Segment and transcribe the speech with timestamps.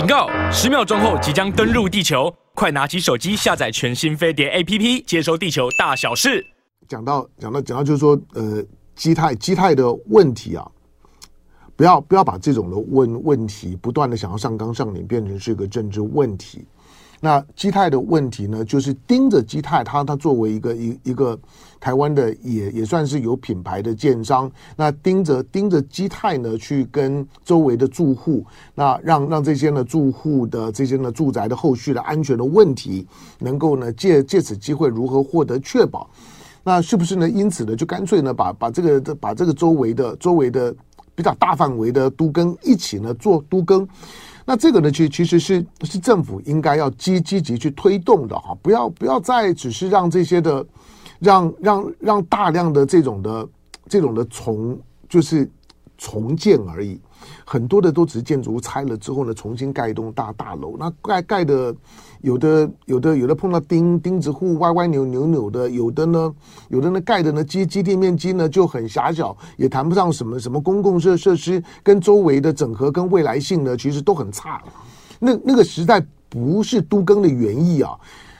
[0.00, 0.30] 警告！
[0.50, 6.42] 十秒钟后即将登陆地球，快拿起手机下载全新飞碟 APP，接收地球大小事。
[6.88, 10.66] 讲到讲到讲到，就是说，呃，基态基态的问题啊，
[11.76, 16.64] 不要不要把这种的问问题不断的想要上纲上脸，变成是一个政治问题。
[17.22, 21.38] 那基泰的问题呢，就是盯着基泰，他他作为一个一一个
[21.78, 28.42] 台湾的也也算是有品牌的建商，那盯着盯着基泰呢，去跟周围的住户，
[28.74, 33.06] 那让让这些呢住户的这些呢住宅的后续的安全的问题，
[33.38, 36.08] 能够呢借借此机会如何获得确保？
[36.64, 37.28] 那是不是呢？
[37.28, 40.74] 因此呢，就干脆呢把把这个把这个周围的周围的
[41.14, 43.86] 比较大范围的都更一起呢做都更。
[44.50, 50.66] 那这个呢，其其实是是政府应该要积积极去推动的哈，不要不要再只是让这些的，
[51.20, 53.48] 让让让大量的这种的
[53.86, 54.76] 这种的重
[55.08, 55.48] 就是
[55.96, 57.00] 重建而已，
[57.52, 61.74] 很多的都只是建筑物拆了之后呢，重新盖一栋大大楼，那盖盖的。
[62.22, 66.34] 有的有的有的碰到钉钉子户歪歪扭扭扭的，有的呢
[66.68, 74.62] 有的呢盖的呢基基地面积呢就很狭小，也谈不上什么什么公共设设施跟周围的整合跟未来性呢，其实都很差。
[75.18, 77.96] 那那个时代不是都更的原意啊，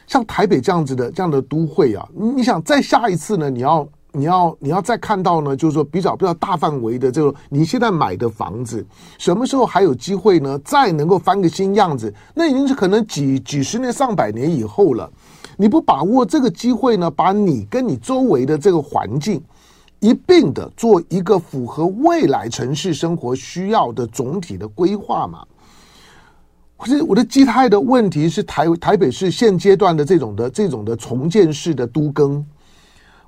[0.06, 3.88] 像台北这样子的这样的都会啊，你想再下一次呢，你要。
[4.12, 8.84] 你要你要再看到呢，就是说比较比较大范围的这种，你现在买的房子，
[9.18, 10.58] 什么时候还有机会呢？
[10.64, 15.08] 再能够翻个新样子，那已经是可能几几十年、上百年以后了。
[15.56, 19.40] 你不把握这个机会呢，把你跟你周围的这个环境
[20.00, 25.44] 一并的做一个符合未来城市生活需要的总体的规划嘛？
[26.76, 32.44] 可是我的基态的问题是台台北市现阶段的这种的这种的重建式的都更。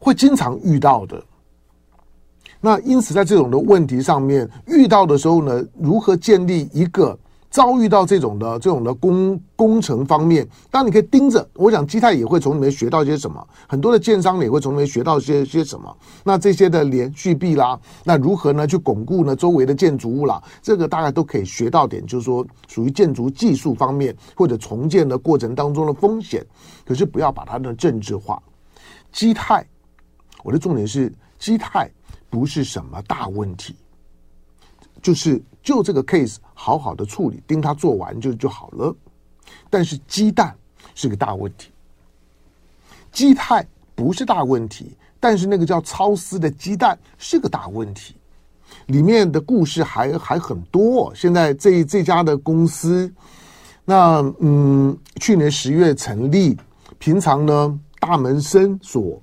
[0.05, 1.22] 会经常遇到的，
[2.61, 7.17] 那因此在这种的问题上面遇到的时候呢，如何建立一个
[7.48, 15.97] 遭遇到这种的这种的工工程方面，当然你可以盯着，我想基泰也会从里面学到些什么，很多的建商也会从里面学到些些什么。
[16.25, 26.44] 那这些的连续壁啦，那如何呢去巩固呢周围的建筑物啦，这个大概都可以学到点，就是说属于建筑技术方面或者重建的过程当中的风险，
[26.84, 28.43] 可是不要把它的政治化，
[29.12, 29.65] 基泰。
[30.42, 31.91] 我的重点是，基泰
[32.28, 33.76] 不是什么大问题，
[35.00, 38.94] 就是就这个 case 好好的处理，盯他做完就就好了。
[39.69, 40.54] 但是鸡蛋
[40.94, 41.70] 是个大问题，
[43.10, 48.16] 基泰不是大问题，但是那个叫超丝的鸡蛋是个大问题，
[48.86, 51.14] 里面的故事还还很多。
[51.14, 53.12] 现在这这家的公司，
[53.84, 56.56] 那嗯，去年十月成立，
[56.98, 59.20] 平常呢大门深锁。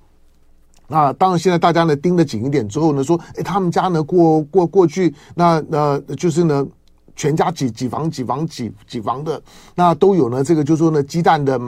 [0.91, 6.67] 那当然，现在大家呢盯得紧一点之后呢，说，哎，他们家呢过过过去，那那就是呢，
[7.15, 9.39] 全家几几房几房几几房的，
[9.75, 11.61] 那都有呢，这个就是说呢，鸡蛋的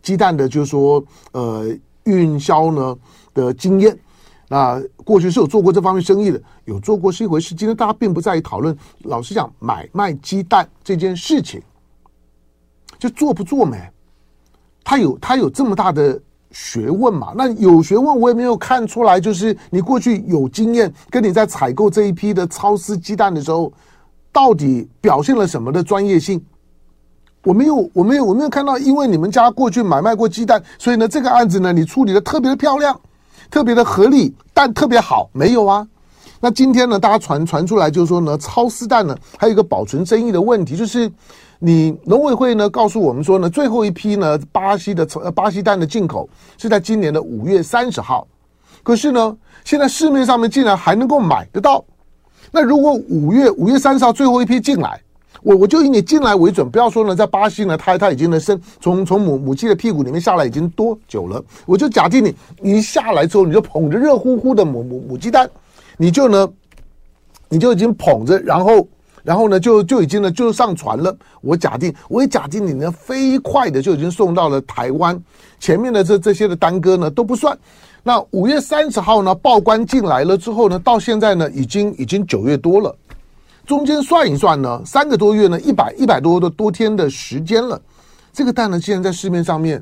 [0.00, 1.70] 鸡蛋的，就是说呃
[2.04, 2.96] 运销呢
[3.34, 3.94] 的经验，
[4.48, 7.54] 那过去是有做过这方面生意的，有做过是一回事。
[7.54, 11.60] 今天大家并不在意讨论，老实讲，买卖鸡蛋这件事情，
[12.98, 13.78] 就做不做没，
[14.82, 16.18] 他有他有这么大的。
[16.52, 19.18] 学问嘛，那有学问，我也没有看出来。
[19.18, 23.72] 就是你过去有经验，跟你在采购这一批的超丝鸡蛋的时候，
[24.30, 26.40] 到底表现了什么的专业性？
[27.44, 28.78] 我没有，我没有，我没有看到。
[28.78, 33.00] 因为你们家过去买卖过鸡蛋，所以呢，这个案子呢，你处理的特别的漂亮，
[33.50, 35.86] 特别的合理，但特别好，没有啊？
[36.44, 41.10] 那今天呢，大家传传出来就是说呢，超丝蛋呢，还有一个保存争议的问题，就是。
[41.64, 48.26] 你农委会呢告诉我们说呢，最后一批呢巴西的巴西蛋的进口是在今年的五月三十号，
[48.82, 51.84] 可是呢，现在市面上面竟然还能够买得到。
[52.50, 55.00] 那如果五月五月三十号最后一批进来，
[55.40, 61.40] 我我就以你进来为准，不要说呢，在巴西呢，它它已经呢生从从母母鸡的屁股里面下来已经多久了？
[61.64, 65.48] 我就假定你你一下来之后，你就捧着热乎乎的母母母鸡蛋，
[65.96, 66.48] 你就呢，
[67.48, 68.86] 你就已经捧着，然后。
[69.24, 71.16] 然后呢，就就已经呢，就上船了。
[71.42, 75.16] 我假定，我也假定你呢，飞快的就已经送到了台湾。
[75.60, 77.56] 前面的这这些的耽搁呢都不算。
[78.02, 82.92] 那五月三十号呢，报关进来了之后呢，到现在呢，已经已经九月多了。
[83.64, 87.80] 中间算一算呢，三个多月呢，一百一百多的多天的时间了。
[88.32, 89.80] 这个蛋呢，现在在市面上面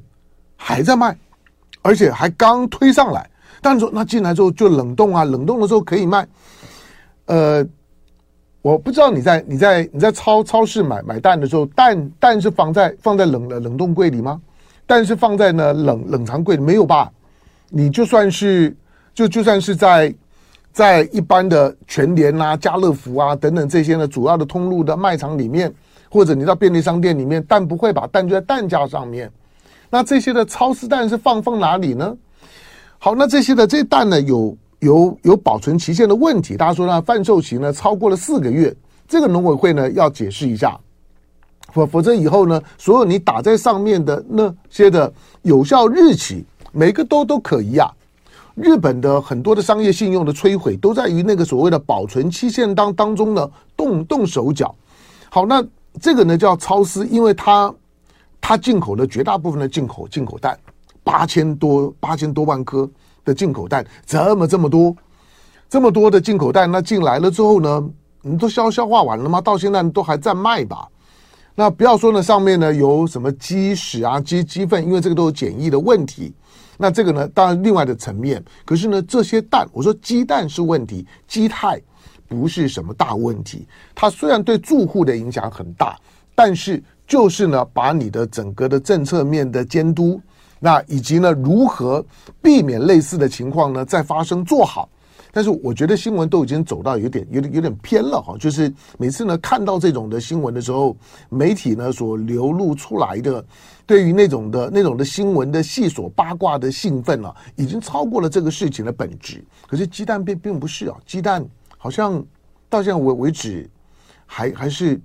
[0.55, 1.17] 还在卖，
[1.81, 3.30] 而且还刚推上来。
[3.61, 6.27] 但是说那进来之后就冷冻啊，冷冻的时候可以卖。
[7.27, 7.67] 呃。
[8.62, 14.39] 我不知道你在你在你在超超市买买蛋的时候，蛋蛋是放在放在冷冷冻柜里吗？
[14.87, 17.11] 蛋是放在呢冷冷藏柜里没有吧？
[17.71, 18.77] 你就算是
[19.15, 20.15] 就就算是在
[20.73, 25.73] 在一般的全联啊、家乐福啊等等这些呢主要的通路的卖场里面，
[26.11, 29.33] 或者你到便利商店里面，蛋不会把蛋就在蛋架上面。
[29.89, 32.15] 那这些的超市蛋是放放哪里呢？
[33.02, 36.55] 好，那这些的这蛋呢，有有有保存期限的问题。
[36.55, 38.76] 大家说呢，贩售期呢超过了四个月，
[39.08, 40.79] 这个农委会呢要解释一下，
[41.73, 45.11] 否否则以后呢，所有你打在上面的那些的
[45.41, 47.91] 有效日期，每个都都可疑啊。
[48.55, 54.75] 日本的很多的商业信用的摧毁，都在于那个所谓的保存期限当当中呢动动手脚。
[55.31, 55.64] 好，那
[55.99, 57.75] 这个呢叫超丝，因为它。
[58.43, 60.58] 它进口的绝大部分的进口进口蛋，
[61.11, 62.89] 八千多八千多万颗
[63.25, 64.95] 的进口蛋，这么这么多，
[65.69, 67.91] 这么多的进口蛋，那进来了之后呢，
[68.23, 69.41] 你都消消化完了吗？
[69.41, 70.87] 到现在都还在卖吧？
[71.57, 76.33] 那不要说呢，上面呢有什么鸡屎啊、鸡鸡粪，因为这个都有检疫的问题。
[76.79, 81.83] 那这个呢，当然另外的层面，可是呢，这些蛋，我说鸡蛋是问题，鸡态
[82.29, 83.67] 不是什么大问题。
[83.97, 85.99] 它虽然对住户的影响很大，
[86.37, 86.81] 但是。
[87.11, 90.21] 就是呢，把你的整个的政策面的监督，
[90.61, 92.05] 那以及呢，如何
[92.41, 94.89] 避免类似的情况呢再发生做好。
[95.33, 100.97] 但是我觉得新闻都已经走到有点有点有点偏了哈，就是每次呢看到这种的新闻的时候，
[101.29, 103.45] 媒体呢所流露出来的
[103.87, 109.45] 对于那种的那种的新闻的细琐八卦的兴奋啊，已经超过了这个事情的本质。
[109.69, 111.47] 可是鸡蛋并并不是啊，鸡蛋
[111.79, 112.23] 好像
[112.69, 113.71] 到现在为为止
[114.27, 115.01] 还还是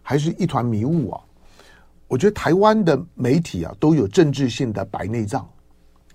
[0.00, 1.20] 还是一团迷雾啊。
[2.10, 5.48] 我觉得台湾的媒体啊都有政治性的白内障，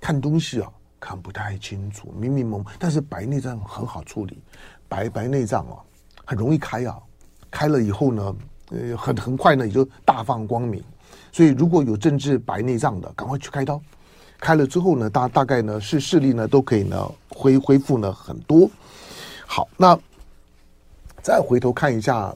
[0.02, 0.70] 看东西啊
[1.00, 2.74] 看不太清楚，迷迷蒙蒙。
[2.78, 4.38] 但是白内障很好处理，
[4.90, 5.80] 白白内障啊
[6.26, 7.00] 很容易开啊，
[7.50, 8.36] 开了以后呢，
[8.72, 10.84] 呃很很快呢也就大放光明。
[11.32, 13.82] 所以如果有政治白内障的，赶快去开刀，
[14.38, 18.70] 开了之后呢，大大概呢是视力呢都可以呢恢恢复呢很多。
[19.48, 19.98] 好，那
[21.22, 22.36] 再回头看一下。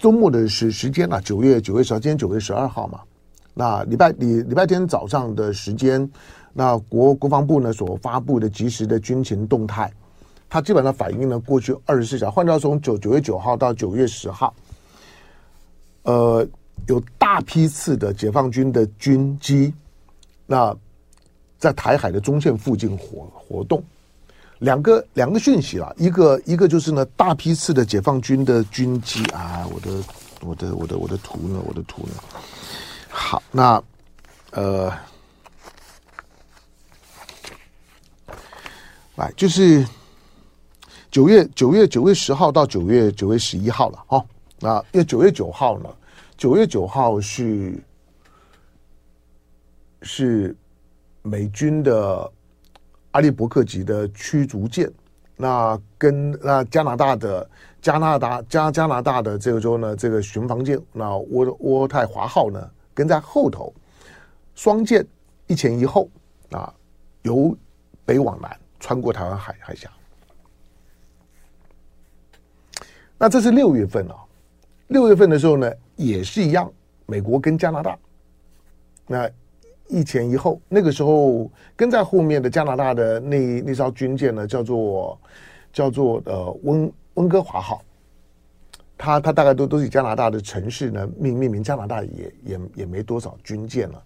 [0.00, 3.00] 周末的时时间啊，九月九月十号，今天九月十二号嘛。
[3.52, 6.10] 那礼拜礼礼拜天早上的时间，
[6.54, 9.92] 那国国防部呢所发布的及时的军情动态，
[10.48, 14.54] 它基本上反映了过去二十四小时，换到从九九月九号到九月十号，
[16.04, 16.48] 呃，
[16.88, 19.70] 有大批次的解放军的军机，
[20.46, 20.74] 那
[21.58, 23.84] 在台海的中线附近活活动。
[24.60, 29.90] 两个两个讯息啊，一个一个就是呢，大批次的解放军的军机啊，我的
[30.42, 32.12] 我的我的我的图呢，我的图呢，
[33.08, 33.82] 好，那
[34.50, 34.92] 呃，
[39.16, 39.82] 来就是
[41.10, 44.22] 九月九月九月十号到九月九月十一号了哦，
[44.58, 45.88] 那因为九月九号呢，
[46.36, 47.82] 九月九号是
[50.02, 50.54] 是
[51.22, 52.30] 美军的。
[53.12, 54.90] 阿利伯克级的驱逐舰，
[55.36, 57.50] 那跟那加拿大的
[57.82, 63.74] 加拿大加加拿大的这个州呢，这个巡防舰那渥渥太华号呢跟在后头，
[64.54, 65.04] 双舰
[65.48, 66.08] 一前一后
[66.50, 66.72] 啊，
[67.22, 67.56] 由
[68.04, 69.90] 北往南穿过台湾海海峡。
[73.18, 74.14] 那这是六月份啊，
[74.86, 76.72] 六月份的时候呢也是一样，
[77.06, 77.98] 美国跟加拿大
[79.06, 79.28] 那。
[79.90, 85.20] 一前一后，那个时候跟在后面的加拿大的那那艘军舰呢，叫做
[85.72, 87.82] 叫做呃温温哥华号，
[88.96, 94.02] 它它大概都都是加拿大的城市呢命命名，加拿大也也也没多少军舰了，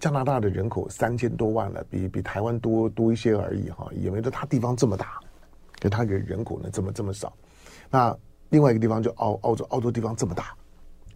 [0.00, 5.20] 加拿大的人口三千多万了，比比台湾多多一些而已哈，也没得它地方这么大，
[5.78, 7.32] 跟它人人口呢这么这么少，
[7.90, 8.16] 那
[8.48, 10.54] 另外一个地方就澳澳洲澳洲地方这么大，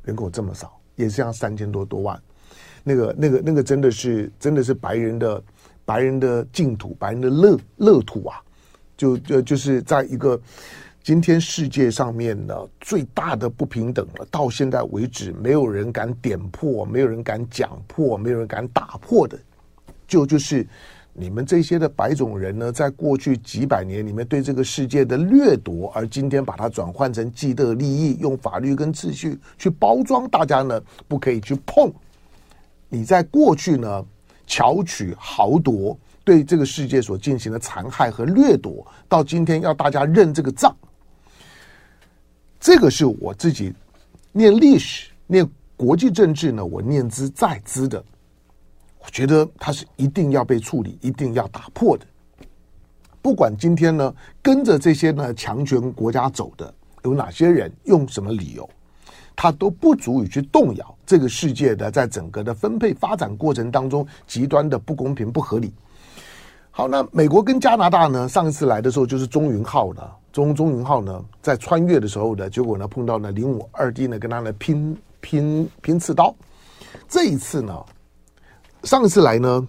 [0.02, 2.20] 人口这么少，也是像三千多多万。
[2.82, 5.42] 那个、那个、那个，真的是，真的是白人的
[5.84, 8.40] 白人的净土，白人的乐乐土啊！
[8.96, 10.38] 就就就是在一个
[11.02, 19.38] 今天世界上面呢最大的不平等了，到现在为止，没有人敢点破，没有人敢讲破，没有人敢打破的，
[20.06, 20.66] 就就是
[21.12, 31.90] 你们这些的白种人呢，在过去几百年里面对这个世界的掠夺，而今天把它转换成既得利益，用法律跟秩序去包装，大家呢不可以去碰。
[32.90, 34.04] 你在过去呢，
[34.46, 40.74] 巧取豪夺，对这个世界所进行的残害和掠夺，到今天要大家认这个账，
[42.58, 43.72] 这个是我自己
[44.32, 48.04] 念历史、念国际政治呢，我念之在兹的，
[48.98, 52.04] 我觉得它是一定要被处理、一定要打破的。
[53.22, 58.68] 不管今天呢，跟着这些呢强权国家走的有哪些人，用什么理由？
[59.42, 65.72] 它都不足以去动摇这个世界的在整个的分配发展过程当中极端的不公平不合理。
[66.70, 68.28] 好，那美国跟加拿大呢？
[68.28, 76.34] 上一次来的时候就是中云号的，中中云号呢在穿越的时候呢，结果呢碰到了零五二 D 呢跟他呢拼拼拼刺刀。
[77.08, 77.82] 这一次呢，
[78.82, 79.66] 上一次来呢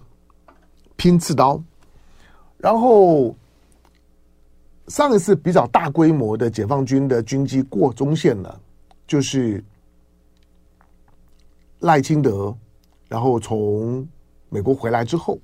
[0.96, 1.58] 拼刺刀，
[2.58, 3.34] 然后
[4.88, 8.54] 上一次比较大规模的解放军的军机过中线呢，
[9.06, 9.62] 就是
[11.80, 12.56] 赖清德，
[13.08, 14.06] 然后从
[14.48, 15.38] 美国回来之后。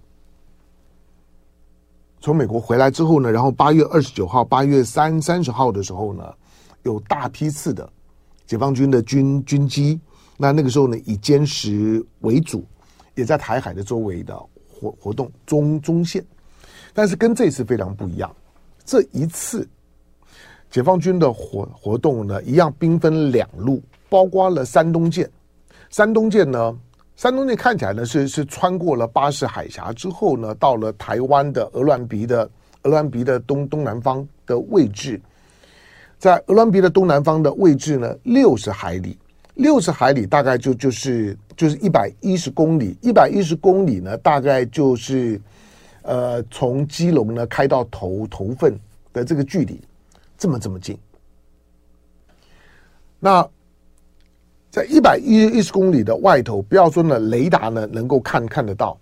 [2.20, 6.34] 从美国回来之后呢，然后八月二十九号、八月三三十号的时候呢，
[6.82, 7.88] 有大批次的
[8.44, 10.00] 解放军的军军机，
[10.36, 12.66] 那那个时候呢，以歼十为主，
[13.14, 14.36] 也在台海的周围的
[14.68, 16.26] 活活动中中线，
[16.92, 18.34] 但是跟这次非常不一样，
[18.84, 19.66] 这一次
[20.70, 25.28] 解放军的活活动呢，一样兵分两路，包括了山东舰，
[25.90, 26.78] 山东舰呢。
[27.16, 32.48] 山东舰看起来呢是是穿过了巴士海峡之后呢，到了台湾的鹅銮鼻的
[32.82, 35.20] 鹅銮鼻的东东南方的位置，
[36.16, 39.18] 在鹅銮鼻的东南方的位置呢，六十海里，
[39.54, 45.40] 六十海里大概就就是就是一百一十公里，一百一十公里呢，大概就是
[46.02, 48.78] 呃从基隆呢开到头头份
[49.12, 49.80] 的这个距离，
[50.38, 50.99] 这么这么近，
[53.21, 53.47] 那。
[54.71, 58.97] 在一百一一十公里的外头，不要说呢，雷达呢能够看看得到。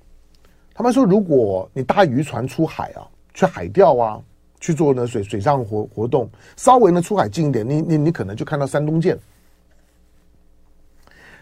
[0.72, 3.02] 他们说，如果你搭渔船出海啊，
[3.34, 4.22] 去海钓啊，
[4.60, 9.18] 去做呢水水上活活动，稍微呢出海近一点，你你你可能就看到山东舰。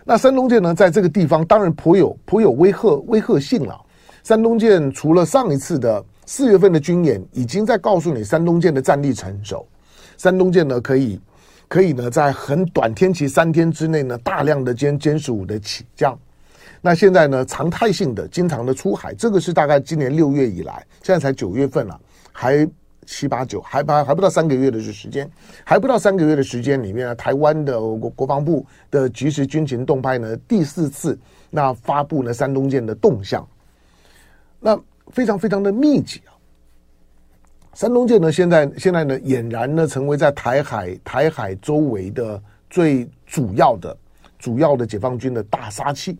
[0.05, 3.79] 那山东舰呢，在这个地方当然颇有颇有威吓威吓性了。
[4.23, 9.69] 山东舰除了上一次的四月份的军演，已经在告诉你山东舰的战力成熟，
[10.25, 11.21] 山东舰呢可以。
[11.67, 16.17] 可以呢，在很短天期三天之内呢，大量的歼歼十五的起降。
[16.81, 21.99] 那现在呢，常态性的、经常的出海，这个是大概今年六月以来，现在才九月份了，
[22.31, 22.69] 还
[23.07, 25.29] 七八九，还不还不到三个月的时间，
[25.65, 31.19] 还不到三个月的时间里面呢，台湾的国国防部的即时军情动态呢，第四次
[31.51, 33.45] 那发布了山东舰的动向，
[34.61, 34.79] 那
[35.09, 36.34] 非常非常的密集啊。
[37.75, 42.41] 山东舰呢，现在现在呢，俨然呢，成为在台海台海周围的
[42.71, 43.97] 最主要的、
[44.39, 46.17] 主要的解放军的大杀器。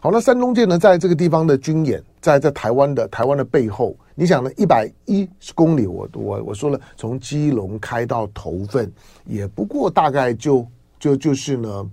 [0.00, 8.92] 好，那山东舰呢，在这个地方的军演，在在台湾的台湾的背后，你想呢，一百一十公里，我我我说了，从基隆开到头份，
[9.24, 10.66] 也不过大概就
[10.98, 11.90] 就就是呢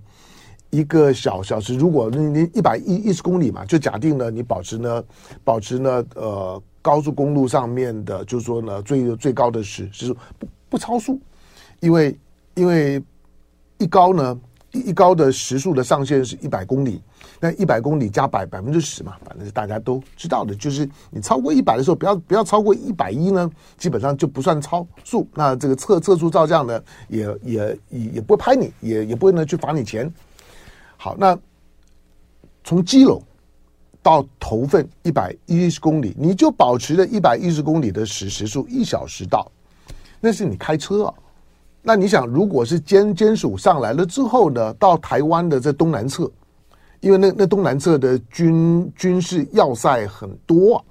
[0.68, 1.74] 一个小小时。
[1.74, 5.02] 如果你你一百一一十公里嘛，就假定呢，你保持呢
[5.42, 6.62] 保持呢呃。
[6.82, 11.20] 高速公路上面的，就是说呢，最最高的时时速不不超速，
[11.80, 12.18] 因为
[12.54, 13.02] 因为
[13.78, 14.40] 一高呢
[14.72, 17.02] 一一高的时速的上限是一百公里，
[17.40, 25.28] 那一百公里加百百分之十嘛，反正是大家都知道的，就是你超过一百的时候，不要不要超过一百一呢，基本上就不算超速。
[25.34, 30.10] 那这个测测速照相呢，也也也也不会拍你，也也不会呢去罚你钱。
[30.96, 31.38] 好，那
[32.64, 33.22] 从基隆。
[34.02, 39.50] 到头份一百一十公里，你就保持着一百一十公里的时时速，一小时到，
[40.20, 41.14] 那是你开车啊。
[41.82, 46.30] 那你想，如果是歼歼十五上来了之后呢，到台湾的这东南侧，
[47.00, 50.84] 因为那那东南侧的军军事要塞很多啊，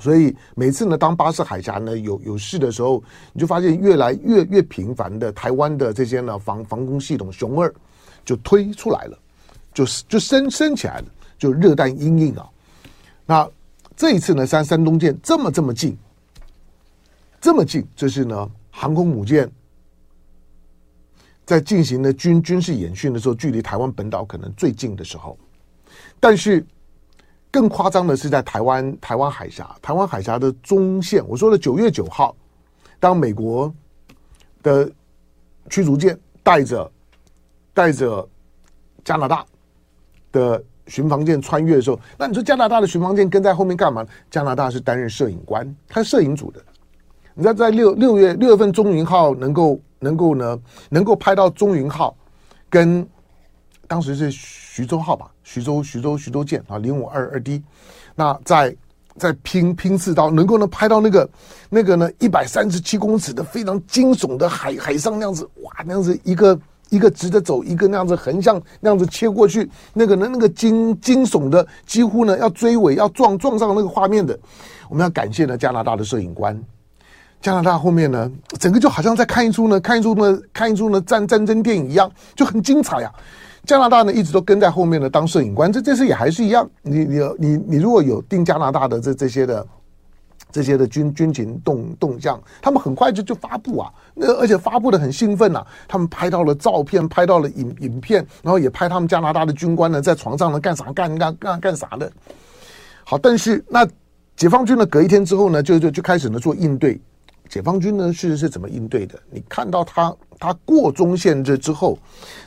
[0.00, 3.02] 所以每次呢，当巴士海峡呢有有事的时候，
[3.34, 7.70] 你就发现越来越越频繁的台湾的这些呢防防空系统雄二
[8.24, 9.18] 就推出来了，
[9.74, 11.04] 就就升升起来了。
[11.42, 12.48] 就热带阴影啊，
[13.26, 13.50] 那
[13.96, 15.98] 这一次呢，山山东舰这么这么近，
[17.40, 19.50] 这么近，这是呢航空母舰
[21.44, 25.36] 在进行的军军事演训的时候，距离台湾本岛可能最近的时候。
[26.20, 26.64] 但是
[27.50, 32.36] 更夸张的是，在台湾台湾海峡，台湾海峡的中线，我说了九月九号，
[33.00, 33.74] 当美国
[34.62, 34.88] 的
[35.68, 36.92] 驱逐舰带着
[37.74, 38.28] 带着
[39.04, 39.44] 加拿大
[40.30, 40.62] 的。
[40.86, 44.04] 巡防舰穿越的时候，那你说加拿大的巡防舰跟在后面干嘛？
[44.30, 46.60] 加拿大是担任摄影官，他是摄影组的。
[47.34, 50.58] 你知道在六六月六月份，中云号能够能够呢，
[50.90, 52.16] 能够拍到中云号
[52.68, 53.06] 跟
[53.86, 57.62] 当时是徐州号吧，徐州徐州徐州舰啊，零五二二 D，
[58.14, 58.76] 那在
[59.16, 61.30] 在拼拼刺刀，能够呢拍到那个
[61.70, 66.58] 那个呢一百三十七公尺的非常惊悚的海海上那样子，哇，那样子一个。
[66.92, 74.38] 一个直着走，一个那样子横向那样子切过去，那个呢，那个惊惊悚的，几乎呢要追尾要撞撞上那个画面的，
[74.90, 76.62] 我们要感谢呢加拿大的摄影官。
[77.40, 78.30] 加拿大后面呢，
[78.60, 83.10] 整个就好像在看一出呢，看一出呢，看一出呢战战争电影一样，就很精彩呀、
[83.64, 86.68] 加拿大呢一直都跟在后面呢当摄影官，这这次也还是一样。
[86.82, 89.66] 你你你你如果有订加拿大的这这些的
[90.52, 102.12] 这些的军军情动动向，他们很快就就发布啊，那而且发布的很兴奋啊，他们拍到了照片，拍到了影影片，然后也拍他们加拿大的军官呢在床上呢干啥干干干干啥的。
[103.04, 103.88] 好，但是那
[104.36, 107.00] 解放军呢隔一天之后呢就就就开始呢做应对。
[107.48, 109.18] 解放军呢是是怎么应对的？
[109.30, 111.98] 你看到他他过中线这之后，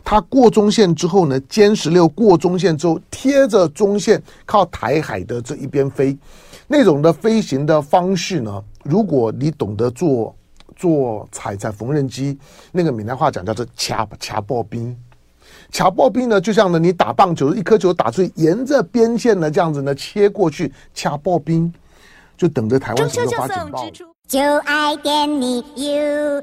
[0.04, 6.18] 他过中线之后呢，歼十六过中线之后贴着中线靠台海的这一边飞，
[6.68, 10.36] 那种的飞行的方式呢，如果你懂得做
[10.76, 12.38] 做踩踩缝纫机，
[12.72, 14.98] 那个闽南话讲叫做掐掐爆冰，
[15.72, 21.72] 掐爆冰呢就像呢你打棒球一颗球打出去，沿着边线呢这样子呢切过去，掐爆冰
[22.36, 23.88] 就等着台湾什么时候发警报。
[24.28, 26.42] 就爱点你 UFO